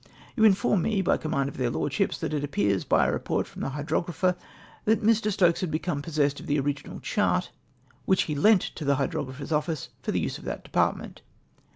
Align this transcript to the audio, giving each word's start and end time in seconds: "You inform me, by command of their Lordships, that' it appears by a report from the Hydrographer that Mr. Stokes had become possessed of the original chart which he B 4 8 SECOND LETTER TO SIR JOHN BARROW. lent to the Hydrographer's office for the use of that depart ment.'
"You 0.35 0.45
inform 0.45 0.81
me, 0.81 1.03
by 1.03 1.17
command 1.17 1.47
of 1.47 1.57
their 1.57 1.69
Lordships, 1.69 2.17
that' 2.17 2.33
it 2.33 2.43
appears 2.43 2.83
by 2.85 3.05
a 3.07 3.11
report 3.11 3.45
from 3.45 3.61
the 3.61 3.69
Hydrographer 3.69 4.35
that 4.85 5.03
Mr. 5.03 5.31
Stokes 5.31 5.61
had 5.61 5.69
become 5.69 6.01
possessed 6.01 6.39
of 6.39 6.47
the 6.47 6.57
original 6.59 6.99
chart 7.01 7.51
which 8.05 8.23
he 8.23 8.33
B 8.33 8.41
4 8.41 8.41
8 8.41 8.41
SECOND 8.41 8.43
LETTER 8.43 8.57
TO 8.57 8.65
SIR 8.65 8.65
JOHN 8.65 8.65
BARROW. 8.65 8.65
lent 8.65 8.75
to 8.77 8.85
the 8.85 8.95
Hydrographer's 9.19 9.51
office 9.51 9.89
for 10.01 10.11
the 10.11 10.19
use 10.19 10.39
of 10.39 10.45
that 10.45 10.63
depart 10.63 10.97
ment.' 10.97 11.21